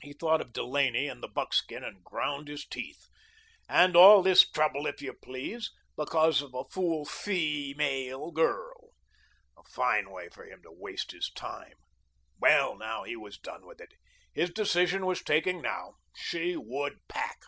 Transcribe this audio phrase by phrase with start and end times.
[0.00, 3.08] He thought of Delaney and the buckskin and ground his teeth.
[3.68, 8.94] And all this trouble, if you please, because of a fool feemale girl.
[9.58, 11.74] A fine way for him to waste his time.
[12.40, 13.92] Well, now he was done with it.
[14.32, 15.96] His decision was taken now.
[16.16, 17.40] She should pack.